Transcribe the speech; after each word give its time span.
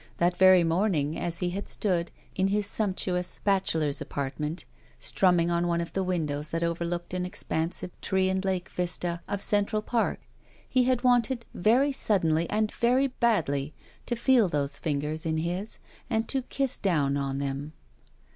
That 0.17 0.35
very 0.35 0.63
morning 0.63 1.15
as 1.15 1.37
he 1.45 1.51
had 1.51 1.69
stood, 1.69 2.09
in 2.33 2.47
his 2.47 2.65
sumptuous 2.65 3.39
bachelor's 3.43 4.01
apartment, 4.01 4.65
strumming 4.97 5.51
on 5.51 5.67
one 5.67 5.79
of 5.79 5.93
the 5.93 6.01
windows 6.03 6.49
that 6.49 6.63
overlooked 6.63 7.13
an 7.13 7.23
expansive 7.23 7.91
tree 8.01 8.27
and 8.27 8.43
lake 8.43 8.67
vista 8.69 9.21
of 9.27 9.43
Central 9.43 9.83
Park, 9.83 10.19
he 10.67 10.85
had 10.85 11.03
wanted 11.03 11.45
very 11.53 11.91
suddenly 11.91 12.49
and 12.49 12.71
very^badly 12.71 13.73
to 14.07 14.15
feel 14.15 14.47
those 14.47 14.79
fingers 14.79 15.23
in 15.23 15.37
his 15.37 15.77
and 16.09 16.27
to 16.29 16.41
kiss 16.41 16.79
down 16.79 17.15
on 17.15 17.37
them. 17.37 17.73